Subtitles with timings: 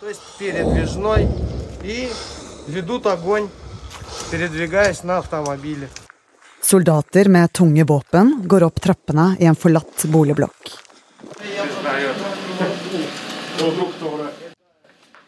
[0.00, 1.28] То есть передвижной
[1.82, 2.08] и
[2.68, 3.48] ведут огонь,
[4.30, 5.88] передвигаясь на автомобиле.
[6.60, 10.70] Soldater med tunge våpen går opp trappene i en forlatt boligblokk.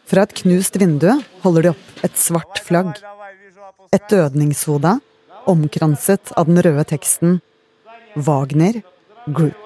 [0.05, 1.09] Fra et knust vindu
[1.43, 2.95] holder de opp et svart flagg.
[3.91, 4.99] Et dødningshode
[5.51, 7.41] omkranset av den røde teksten
[8.15, 8.83] Wagner
[9.27, 9.59] Group.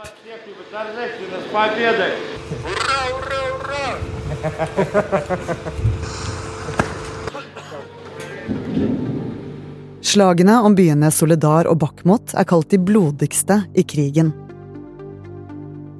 [10.05, 14.31] Slagene om byene Soledar og Bakhmut er kalt de blodigste i krigen.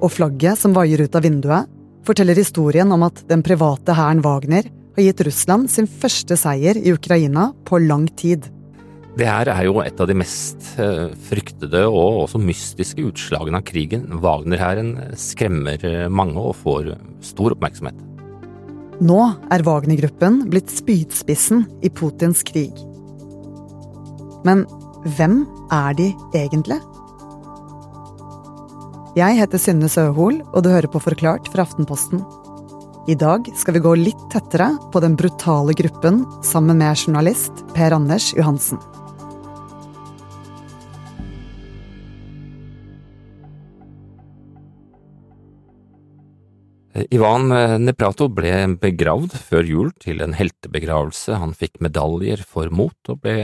[0.00, 1.66] Og flagget som vaier ut av vinduet,
[2.06, 4.62] forteller historien om at den private hæren Wagner
[4.96, 8.46] har gitt Russland sin første seier i Ukraina på lang tid.
[9.16, 13.66] Det her er jo et av de mest eh, fryktede og også mystiske utslagene av
[13.68, 14.06] krigen.
[14.22, 18.15] Wagner-hæren skremmer eh, mange og får stor oppmerksomhet.
[18.96, 19.18] Nå
[19.52, 22.72] er Wagner-gruppen blitt spydspissen i Putins krig.
[24.46, 24.62] Men
[25.18, 25.42] hvem
[25.74, 26.78] er de egentlig?
[29.16, 32.24] Jeg heter Synne Søhol, og du hører på Forklart fra Aftenposten.
[33.08, 37.92] I dag skal vi gå litt tettere på den brutale gruppen sammen med journalist Per
[37.96, 38.80] Anders Johansen.
[47.12, 47.50] Ivan
[47.82, 51.36] Neprato ble begravd før jul til en heltebegravelse.
[51.36, 53.34] Han fikk medaljer for mot og ble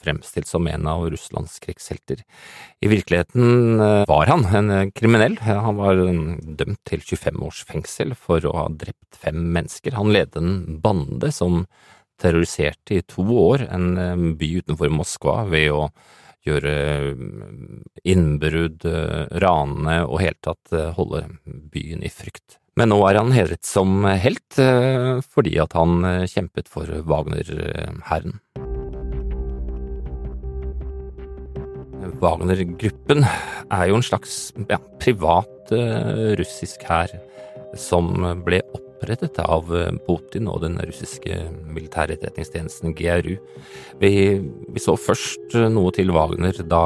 [0.00, 2.22] fremstilt som en av Russlands krigshelter.
[2.80, 5.36] I virkeligheten eh, var han en kriminell.
[5.44, 9.98] Han var dømt til 25 års fengsel for å ha drept fem mennesker.
[9.98, 11.66] Han ledet en bande som
[12.22, 15.84] terroriserte i to år en eh, by utenfor Moskva ved å
[16.42, 16.72] gjøre
[18.08, 22.61] innbrudd, eh, rane og helt tatt holde byen i frykt.
[22.80, 28.38] Men nå er han hedret som helt eh, fordi at han eh, kjempet for Wagner-hæren.
[32.22, 34.36] Wagner-gruppen er jo en slags
[34.70, 37.12] ja, privat uh, russisk hær
[37.78, 38.10] som
[38.46, 39.70] ble opprettet av
[40.06, 43.36] Putin og den russiske militæretterretningstjenesten GRU.
[44.02, 46.84] Vi, vi så først noe til Wagner da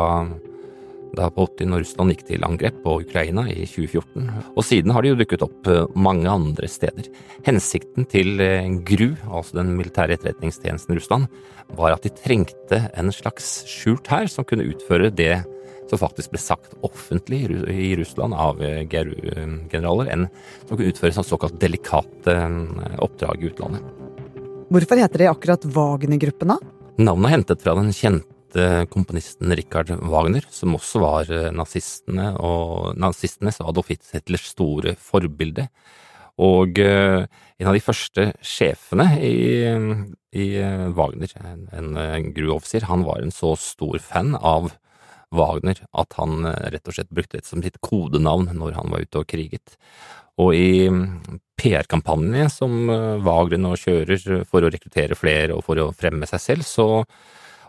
[1.16, 5.12] da Putin og Russland gikk til angrep på Ukraina i 2014, og siden har de
[5.12, 7.08] jo dukket opp eh, mange andre steder.
[7.46, 11.28] Hensikten til eh, GRU, altså den militære etterretningstjenesten Russland,
[11.76, 15.34] var at de trengte en slags skjult hær som kunne utføre det
[15.86, 20.28] som faktisk ble sagt offentlig i Russland av eh, GRU-generaler, enn
[20.66, 22.38] som kunne utføre sånn såkalt delikate
[23.02, 23.92] oppdrag i utlandet.
[24.66, 26.58] Hvorfor heter de akkurat Wagner-gruppen, da?
[26.96, 28.35] Navnet er hentet fra den kjente
[28.92, 35.68] komponisten Richard Wagner, som også var eh, nazistene og nazistenes og Adolf Hitlers store forbilde.
[36.42, 39.36] Og eh, en av de første sjefene i,
[40.36, 44.72] i eh, Wagner, en, en GRU-offiser, han var en så stor fan av
[45.36, 49.24] Wagner at han rett og slett brukte det som sitt kodenavn når han var ute
[49.24, 49.74] og kriget.
[50.40, 50.86] Og i
[51.56, 52.86] PR-kampanjene som
[53.24, 56.86] Wagner nå kjører for å rekruttere flere og for å fremme seg selv, så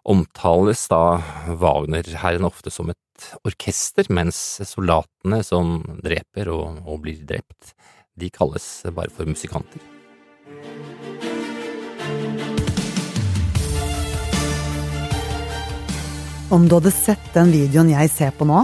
[0.07, 1.19] omtales da
[1.59, 7.73] Wagner-hæren ofte som et orkester, mens soldatene som dreper og, og blir drept,
[8.15, 8.65] de kalles
[8.95, 9.83] bare for musikanter.
[16.47, 18.63] Om du hadde sett den videoen jeg ser på nå,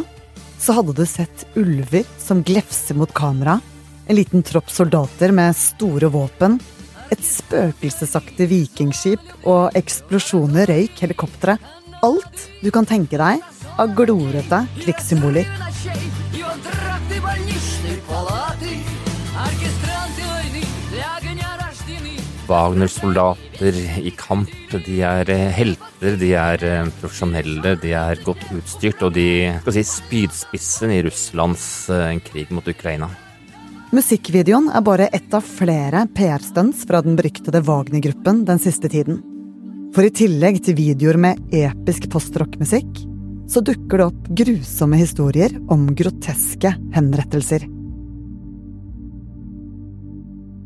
[0.64, 3.58] så hadde du sett ulver som glefser mot kamera,
[4.08, 6.56] en liten tropp soldater med store våpen
[7.12, 11.58] et spøkelsesaktig vikingskip og eksplosjoner, røyk, helikoptre.
[12.04, 13.44] Alt du kan tenke deg
[13.80, 15.48] av glorete krigssymboler.
[22.44, 24.52] Wagner-soldater i kamp,
[24.86, 29.28] de er helter, de er eh, profesjonelle, de er godt utstyrt, og de
[29.62, 33.08] skal si spydspissen i Russlands eh, krig mot Ukraina.
[33.94, 39.20] Musikkvideoen er bare ett av flere PR-stunts fra den beryktede Wagner-gruppen den siste tiden.
[39.94, 43.04] For i tillegg til videoer med episk postrock-musikk,
[43.46, 47.68] så dukker det opp grusomme historier om groteske henrettelser.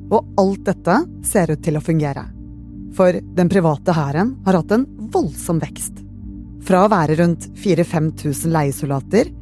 [0.07, 0.95] Og alt dette
[1.27, 2.23] ser ut til å fungere.
[2.95, 5.99] For den private hæren har hatt en voldsom vekst.
[6.63, 9.33] Fra å være rundt 4000-5000 leiesoldater,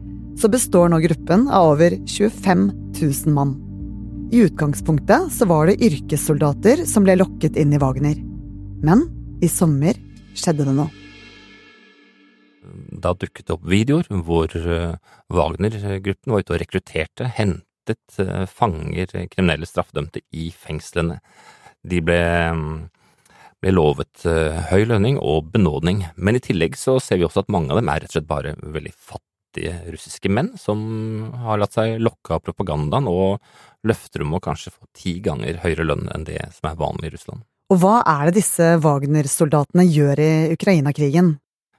[0.42, 2.66] så består nå gruppen av over 25
[2.98, 3.56] 000 mann.
[4.32, 8.18] I utgangspunktet så var det yrkessoldater som ble lokket inn i Wagner.
[8.82, 9.06] Men
[9.46, 10.00] i sommer
[10.34, 10.90] skjedde det noe.
[13.06, 14.96] Da dukket det opp videoer hvor eh,
[15.30, 21.20] Wagner-gruppen var ute og rekrutterte, hentet eh, fanger, kriminelle straffedømte, i fengslene.
[21.86, 22.18] De ble,
[23.62, 27.54] ble lovet uh, høy lønning og benådning, men i tillegg så ser vi også at
[27.54, 30.80] mange av dem er rett og slett bare veldig fattige russiske menn som
[31.46, 33.40] har latt seg lokke av propagandaen og
[33.88, 37.16] løfter om å kanskje få ti ganger høyere lønn enn det som er vanlig i
[37.16, 37.46] Russland.
[37.74, 41.36] Og hva er det disse Wagner-soldatene gjør i Ukraina-krigen?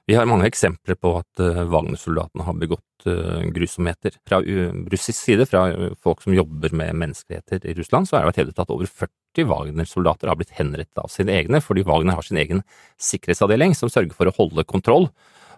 [0.07, 4.15] Vi har mange eksempler på at uh, Wagner-soldatene har begått uh, grusomheter.
[4.27, 5.65] Fra russisk side, fra
[6.03, 10.31] folk som jobber med menneskeretter i Russland, så er det hevdet at over 40 Wagner-soldater
[10.31, 12.63] har blitt henrettet av sine egne, fordi Wagner har sin egen
[13.03, 15.09] sikkerhetsavdeling som sørger for å holde kontroll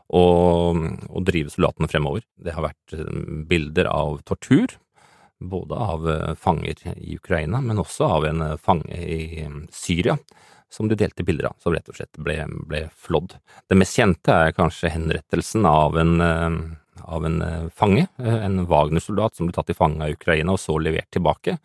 [0.09, 2.25] og, og drive soldatene fremover.
[2.37, 2.95] Det har vært
[3.49, 4.73] bilder av tortur,
[5.39, 6.07] både av
[6.41, 10.17] fanger i Ukraina, men også av en fange i Syria
[10.69, 12.37] som de delte bilder av, som rett og slett ble,
[12.69, 13.35] ble flådd.
[13.69, 16.57] Det mest kjente er kanskje henrettelsen av en, eh,
[17.09, 20.61] av en eh, fange, eh, en Wagner-soldat som ble tatt i fange av Ukraina og
[20.61, 21.57] så levert tilbake.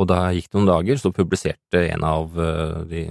[0.00, 2.36] Og da gikk det noen dager, så publiserte en av
[2.88, 3.02] de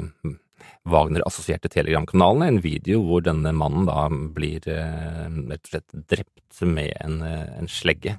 [0.89, 7.21] Wagner-assosierte telegramkanalene en video hvor denne mannen da blir rett og slett drept med en,
[7.23, 8.17] en slegge.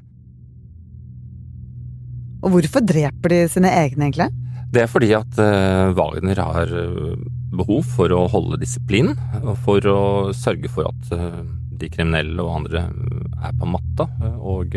[2.41, 4.31] Og hvorfor dreper de sine egne, egentlig?
[4.71, 6.71] Det er fordi at uh, Wagner har
[7.51, 10.01] behov for å holde disiplin, og for å
[10.37, 11.11] sørge for at
[11.81, 12.85] de kriminelle og andre
[13.41, 14.07] er på matta.
[14.39, 14.77] Og,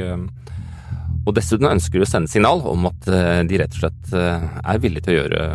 [1.23, 3.07] og, dessuten ønsker de å sende signal om at
[3.47, 5.47] de rett og slett er villige til å gjøre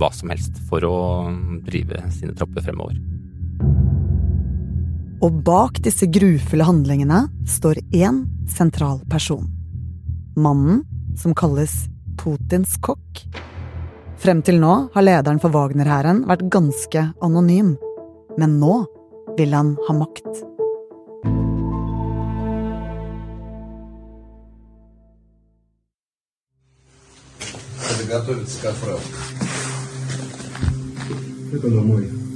[0.00, 0.96] hva som helst for å
[1.66, 2.98] drive sine tropper fremover.
[5.22, 9.46] Og bak disse grufulle handlingene står én sentral person.
[10.34, 10.82] Mannen
[11.18, 11.84] som kalles
[12.18, 13.22] Putins kokk.
[14.22, 17.76] Frem til nå har lederen for Wagner-hæren vært ganske anonym.
[18.38, 18.80] Men nå
[19.38, 20.51] vil han ha makt.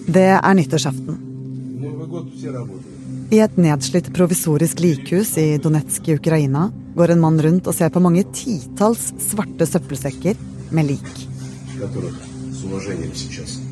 [0.06, 1.18] Det er nyttårsaften.
[3.28, 7.92] I et nedslitt provisorisk likhus i Donetsk i Ukraina går en mann rundt og ser
[7.92, 10.40] på mange titalls svarte søppelsekker
[10.72, 11.12] med lik.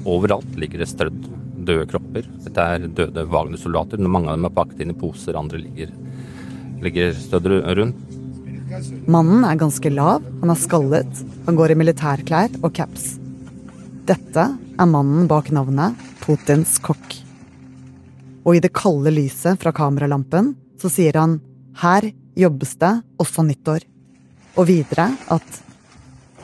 [0.05, 1.31] Overalt ligger det strødd
[1.65, 2.29] døde kropper.
[2.45, 3.97] Dette er døde Wagner-soldater.
[4.05, 5.89] Mange av dem er pakket inn i poser, andre ligger,
[6.85, 7.49] ligger strødd
[7.81, 8.21] rundt.
[9.06, 13.15] Mannen er ganske lav, han er skallet, han går i militærklær og caps.
[14.09, 17.19] Dette er mannen bak navnet Putins kokk.
[18.44, 21.38] Og i det kalde lyset fra kameralampen så sier han
[21.81, 22.93] her jobbes det
[23.23, 23.87] også nyttår.
[24.59, 25.61] Og videre at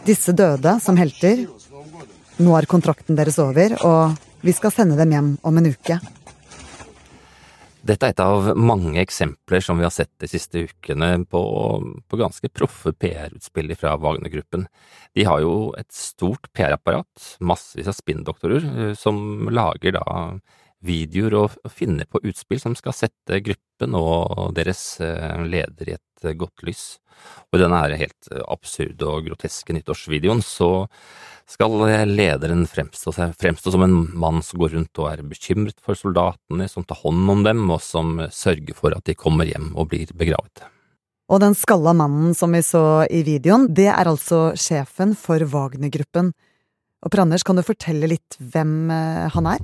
[0.06, 1.44] disse døde som helter.
[2.41, 5.99] Nå er kontrakten deres over, og vi skal sende dem hjem om en uke.
[7.81, 11.41] Dette er et av mange eksempler som vi har sett de siste ukene på,
[12.11, 14.67] på ganske proffe PR-utspill fra Wagner-gruppen.
[15.17, 17.09] De har jo et stort PR-apparat,
[17.41, 20.05] massevis av spinndoktorer, eh, som lager da
[20.85, 26.25] videoer og finner på utspill som skal sette gruppen og deres eh, leder i et
[26.25, 26.85] eh, godt lys.
[27.50, 30.88] Og i denne helt absurde og groteske nyttårsvideoen så
[31.50, 31.75] skal
[32.09, 36.87] lederen fremstå, fremstå, som en mann som går rundt og er bekymret for soldatene, som
[36.87, 40.62] tar hånd om dem, og som sørger for at de kommer hjem og blir begravet.
[41.31, 46.33] Og den skalla mannen som vi så i videoen, det er altså sjefen for Wagner-gruppen.
[47.00, 49.62] Og Pranders, kan du fortelle litt hvem eh, han er?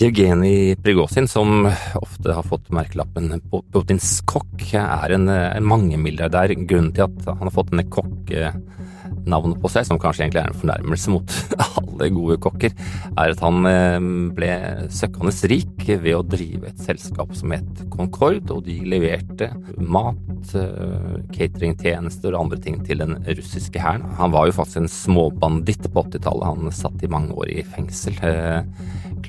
[0.00, 1.66] Jevgenij Prigozjin, som
[2.00, 3.34] ofte har fått merkelappen
[3.68, 6.54] Putins kokk, er en, en mangemilliardær.
[6.64, 10.56] Grunnen til at han har fått denne kokkenavnet på seg, som kanskje egentlig er en
[10.62, 11.36] fornærmelse mot
[11.82, 12.72] alle gode kokker,
[13.10, 13.98] er at han eh,
[14.38, 14.50] ble
[14.88, 21.20] søkkende rik ved å drive et selskap som het Concord, og de leverte mat, eh,
[21.36, 24.08] cateringtjenester og andre ting til den russiske hæren.
[24.16, 28.16] Han var jo faktisk en småbanditt på 80-tallet, han satt i mange år i fengsel.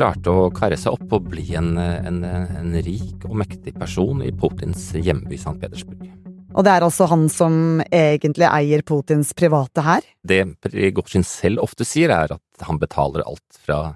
[0.01, 4.31] Klarte å karre seg opp og bli en, en, en rik og mektig person i
[4.33, 5.53] Putins hjemby St.
[5.61, 6.07] Petersburg.
[6.51, 10.07] Og det er altså han som egentlig eier Putins private hær?
[10.25, 13.93] Det Prigozjin selv ofte sier, er at han betaler alt fra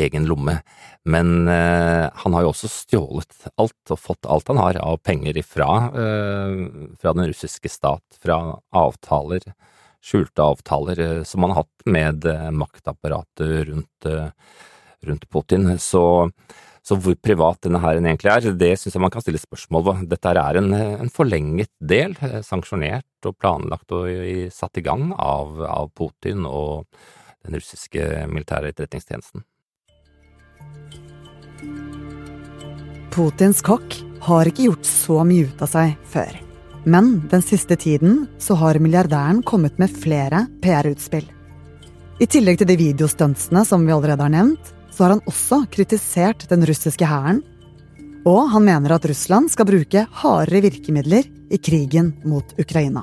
[0.00, 0.60] egen lomme.
[1.04, 5.42] Men eh, han har jo også stjålet alt og fått alt han har av penger
[5.42, 6.56] ifra eh,
[7.00, 8.40] fra den russiske stat, fra
[8.70, 9.44] avtaler,
[10.00, 14.30] skjulte avtaler eh, som han har hatt med eh, maktapparatet rundt eh,
[15.06, 15.68] rundt Putin.
[15.78, 16.02] Så,
[16.82, 20.02] så hvor privat denne hæren egentlig er, det synes jeg man kan stille spørsmål ved.
[20.12, 24.10] Dette er en, en forlenget del, eh, sanksjonert og planlagt og
[24.54, 26.86] satt i gang av, av Putin og
[27.46, 29.44] den russiske militære etterretningstjenesten.
[33.10, 36.36] Putins kokk har ikke gjort så mye ut av seg før.
[36.84, 41.26] Men den siste tiden så har milliardæren kommet med flere PR-utspill.
[42.20, 46.48] I tillegg til de videostuntsene som vi allerede har nevnt, så har han også kritisert
[46.50, 47.42] den russiske hæren.
[48.28, 53.02] Og han mener at Russland skal bruke hardere virkemidler i krigen mot Ukraina.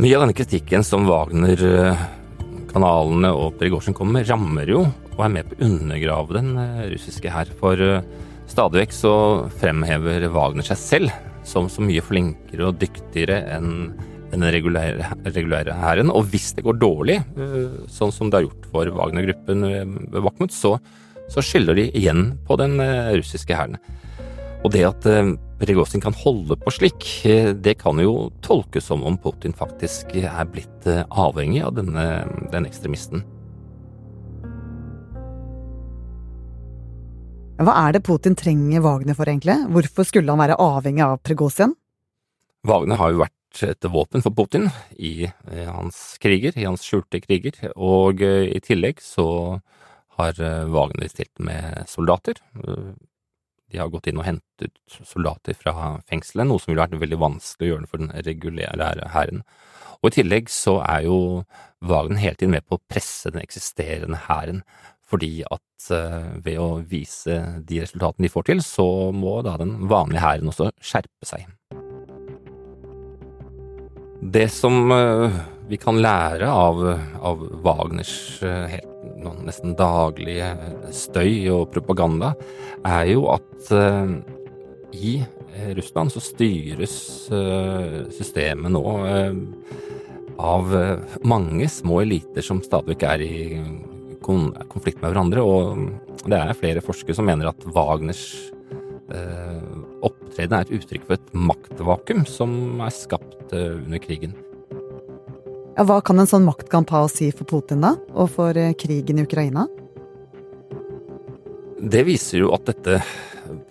[0.00, 4.80] Mye av denne kritikken som Wagner-kanalene og Prigozjin kommer med, rammer jo
[5.14, 7.48] og er med på å undergrave den eh, russiske hær.
[7.60, 8.02] For eh,
[8.50, 9.14] stadig vekk så
[9.60, 11.08] fremhever Wagner seg selv
[11.46, 13.92] som så mye flinkere og dyktigere enn
[14.34, 16.12] den regulære, regulære hæren.
[16.12, 19.66] Og hvis det går dårlig, eh, sånn som det har gjort for Wagner-gruppen
[20.12, 20.76] ved Bakhmut, så,
[21.32, 22.76] så skylder de igjen på den
[23.16, 23.78] russiske hæren.
[24.64, 25.06] Og det at
[25.60, 27.04] Prigozjin kan holde på slik,
[27.60, 32.06] det kan jo tolkes som om Putin faktisk er blitt avhengig av denne,
[32.52, 33.26] den ekstremisten.
[37.54, 39.54] Hva er det Putin trenger Wagner for, egentlig?
[39.70, 41.76] Hvorfor skulle han være avhengig av Prigozjin?
[42.66, 47.20] Wagner har jo vært et våpen for Putin i eh, hans kriger, i hans skjulte
[47.22, 49.26] kriger, og eh, i tillegg så
[50.18, 52.40] har eh, Wagner stilt med soldater.
[52.54, 57.68] De har gått inn og hentet soldater fra fengselet, noe som ville vært veldig vanskelig
[57.68, 59.44] å gjøre for den regulære hæren.
[60.02, 61.18] Og i tillegg så er jo
[61.84, 64.64] Wagner hele tiden med på å presse den eksisterende hæren
[65.04, 65.60] fordi at
[66.42, 67.34] ved å vise
[67.68, 71.44] de resultatene de får til, så må da den vanlige hæren også skjerpe seg.
[74.24, 75.36] Det som eh,
[75.68, 76.80] vi kan lære av,
[77.20, 78.90] av Wagners eh, helt,
[79.44, 80.48] nesten daglige
[80.96, 82.32] støy og propaganda,
[82.84, 83.70] er jo at
[84.94, 85.14] i
[85.76, 86.94] Russland så styres
[88.12, 88.82] systemet nå
[90.36, 90.74] av
[91.24, 93.32] mange små eliter som stadig er i
[94.24, 95.44] konflikt med hverandre.
[95.44, 98.24] Og det er flere forskere som mener at Wagners
[99.12, 99.62] eh,
[100.04, 104.34] opptreden er et uttrykk for et maktvakuum som er skapt eh, under krigen.
[105.74, 107.94] Ja, hva kan en sånn maktkamp ha å si for Putin, da?
[108.14, 109.66] Og for eh, krigen i Ukraina?
[111.84, 113.00] Det viser jo at dette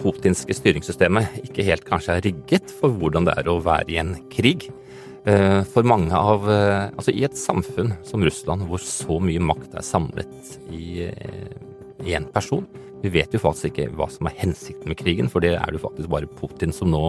[0.02, 4.14] putinske styringssystemet ikke helt kanskje er rigget for hvordan det er å være i en
[4.34, 4.68] krig.
[5.24, 9.88] Eh, for mange av Altså, i et samfunn som Russland, hvor så mye makt er
[9.88, 11.08] samlet i
[12.04, 12.66] én person
[13.02, 15.80] Vi vet jo faktisk ikke hva som er hensikten med krigen, for det er det
[15.80, 17.06] jo faktisk bare Putin som nå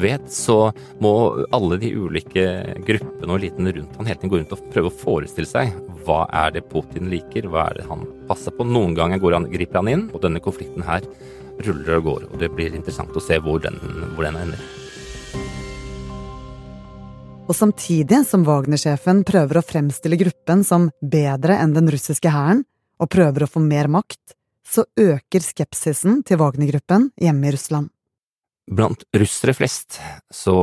[0.00, 0.26] vet.
[0.32, 0.72] Så
[1.02, 1.12] må
[1.54, 2.44] alle de ulike
[2.86, 5.74] gruppene og elitene rundt han hele tiden gå rundt og prøve å forestille seg
[6.04, 8.66] hva er det Putin liker, hva er det han passer på.
[8.68, 11.06] Noen ganger han, griper han inn, og denne konflikten her
[11.64, 12.26] ruller og går.
[12.32, 13.78] Og det blir interessant å se hvor den,
[14.14, 14.60] hvor den ender.
[17.44, 22.64] Og samtidig som Wagner-sjefen prøver å fremstille gruppen som bedre enn den russiske hæren,
[23.00, 27.93] og prøver å få mer makt, så øker skepsisen til Wagner-gruppen hjemme i Russland.
[28.64, 29.98] Blant russere flest
[30.32, 30.54] så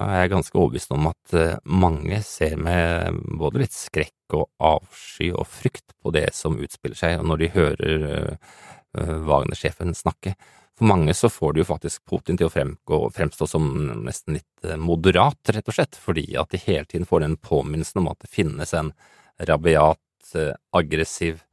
[0.00, 5.28] er jeg ganske overbevist om at eh, mange ser med både litt skrekk og avsky
[5.34, 10.32] og frykt på det som utspiller seg, når de hører eh, Wagner-sjefen snakke.
[10.80, 13.68] For mange så får det jo faktisk Putin til å fremstå som
[14.06, 18.00] nesten litt eh, moderat, rett og slett, fordi at de hele tiden får den påminnelsen
[18.00, 18.94] om at det finnes en
[19.36, 20.00] rabiat,
[20.32, 21.44] eh, aggressiv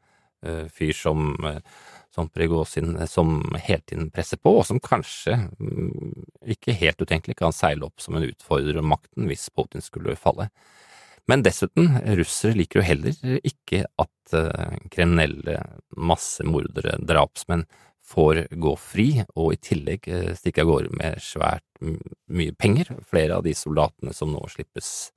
[0.72, 1.32] fyr som,
[2.18, 7.54] som Prigozjin, som hele tiden presser på, og som kanskje, um, ikke helt utenkelig, kan
[7.54, 10.50] seile opp som en utfordrer om makten hvis Putin skulle falle.
[11.30, 15.60] Men dessuten, russere liker jo heller ikke at uh, kriminelle
[15.94, 17.68] massemordere, drapsmenn,
[18.08, 21.82] får gå fri, og i tillegg eh, stikke av gårde med svært
[22.32, 22.94] mye penger.
[23.04, 25.12] Flere av de soldatene som nå slippes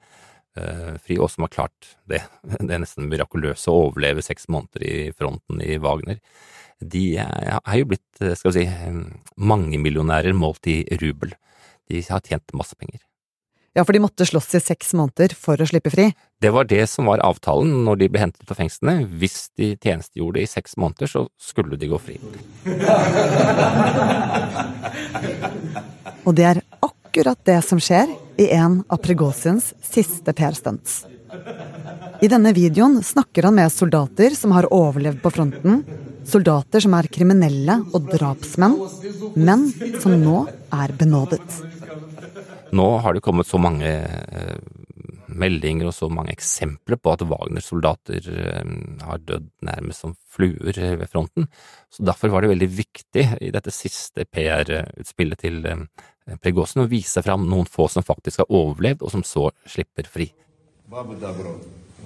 [1.04, 2.18] fri, og som har klart det,
[2.66, 6.18] det er nesten mirakuløse å overleve seks måneder i fronten i Wagner,
[6.80, 8.94] de er, er jo blitt, eh, skal vi si,
[9.36, 11.36] mangemillionærer målt i rubel.
[11.90, 13.00] De har tjent masse penger.
[13.76, 16.08] Ja, for de måtte slåss i seks måneder for å slippe fri?
[16.42, 19.04] Det var det som var avtalen når de ble hentet ut av fengslene.
[19.20, 22.18] Hvis de tjenestegjorde i seks måneder, så skulle de gå fri.
[26.26, 28.10] Og det er akkurat det som skjer
[28.42, 31.04] i en av Pregosiens siste PR-stunts.
[32.20, 35.84] I denne videoen snakker han med soldater som har overlevd på fronten.
[36.30, 38.76] Soldater som er kriminelle og drapsmenn,
[39.36, 39.66] men
[40.02, 40.44] som nå
[40.76, 41.42] er benådet.
[42.76, 44.58] Nå har det kommet så mange eh,
[45.40, 48.70] meldinger og så mange eksempler på at Wagner-soldater eh,
[49.06, 51.48] har dødd nærmest som fluer ved fronten.
[51.90, 55.84] Så Derfor var det veldig viktig i dette siste PR-utspillet til eh,
[56.42, 60.30] Prigozjin å vise fram noen få som faktisk har overlevd, og som så slipper fri.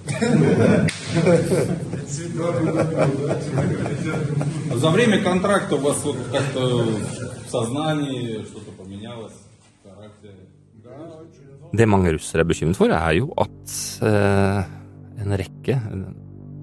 [4.74, 6.84] За время контракта у вас вот как-то
[7.46, 9.32] в сознании что-то поменялось?
[11.72, 14.62] Det mange russere er bekymret for, er jo at eh,
[15.22, 15.76] en rekke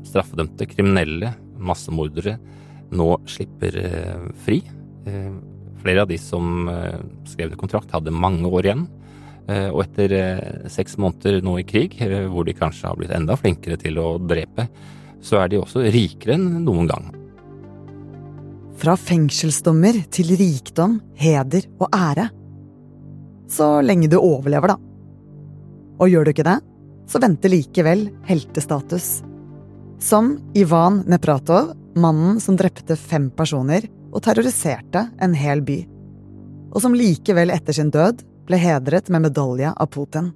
[0.07, 2.38] straffedømte kriminelle, massemordere,
[2.91, 4.62] nå slipper eh, fri.
[5.07, 5.31] Eh,
[5.81, 8.88] flere av de som eh, skrev under kontrakt, hadde mange år igjen.
[9.50, 10.12] Og etter
[10.70, 11.96] seks måneder nå i krig,
[12.30, 14.68] hvor de kanskje har blitt enda flinkere til å drepe,
[15.22, 17.11] så er de også rikere enn noen gang.
[18.82, 22.28] Fra fengselsdommer til rikdom, heder og ære.
[23.50, 24.78] Så lenge du overlever, da.
[26.02, 26.58] Og gjør du ikke det,
[27.11, 29.20] så venter likevel heltestatus.
[30.02, 35.78] Som Ivan Nepratov, mannen som drepte fem personer og terroriserte en hel by.
[36.72, 40.32] Og som likevel etter sin død ble hedret med medalje av Putin.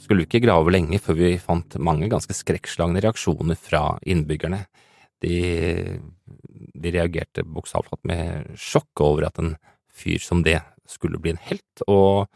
[0.00, 4.62] Skulle ikke grave lenge før vi fant mange ganske skrekkslagne reaksjoner fra innbyggerne.
[5.20, 5.36] De,
[6.72, 9.54] de reagerte bokstavelig talt med sjokk over at en
[9.92, 12.30] fyr som det skulle bli en helt, og,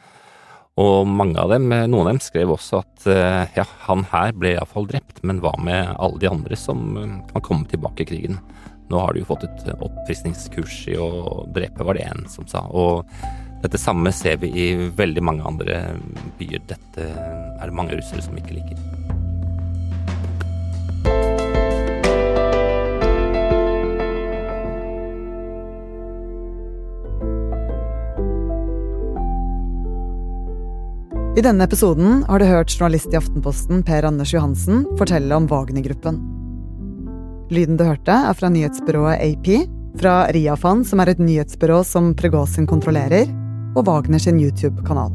[0.78, 4.52] og mange av dem, noen av dem skrev også at eh, ja, han her ble
[4.54, 8.38] iallfall drept, men hva med alle de andre som eh, kan komme tilbake i krigen?
[8.92, 11.08] Nå har de jo fått et oppfriskningskurs i å
[11.56, 12.66] drepe, var det en som sa.
[12.68, 13.08] Og
[13.64, 15.78] dette samme ser vi i veldig mange andre
[16.38, 16.60] byer.
[16.68, 18.76] Dette er det mange russere som ikke liker.
[31.34, 36.20] I denne episoden har du hørt journalist i Aftenposten Per Anders Johansen fortelle om Wagner-gruppen.
[37.50, 39.48] Lyden du hørte, er fra nyhetsbyrået AP,
[39.98, 43.32] fra Riafan, som er et nyhetsbyrå som Pregozin kontrollerer,
[43.74, 45.12] og Wagner sin YouTube-kanal.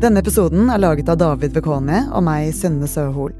[0.00, 3.34] Denne episoden er laget av David Vekoni og meg, Synne Søhol.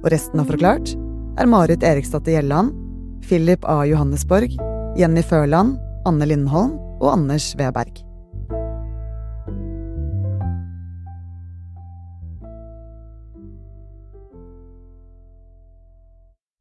[0.00, 0.94] Og resten av Forklart
[1.40, 2.72] er Marit Eriksdatter Gjelland,
[3.26, 3.82] Philip A.
[3.88, 4.54] Johannesborg,
[4.98, 5.76] Jenny Førland,
[6.08, 8.09] Anne Lindholm og Anders Weberg.